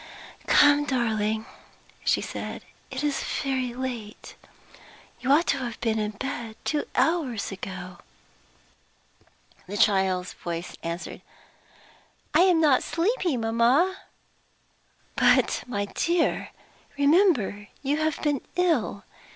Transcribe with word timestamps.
"Come, 0.47 0.85
darling," 0.85 1.45
she 2.03 2.21
said. 2.21 2.63
"It 2.89 3.03
is 3.03 3.21
very 3.43 3.71
late 3.75 4.33
you 5.19 5.31
ought 5.31 5.45
to 5.49 5.59
have 5.59 5.79
been 5.79 5.99
in 5.99 6.13
bed 6.13 6.55
two 6.65 6.85
hours 6.95 7.51
ago." 7.51 7.99
The 9.67 9.77
child's 9.77 10.33
voice 10.33 10.75
answered, 10.81 11.21
"I 12.33 12.39
am 12.39 12.59
not 12.59 12.81
sleepy, 12.81 13.37
mamma." 13.37 13.95
"But, 15.15 15.63
my 15.67 15.85
dear, 15.85 16.49
remember 16.97 17.67
you 17.83 17.97
have 17.97 18.19
been 18.23 18.41
ill. 18.55 19.03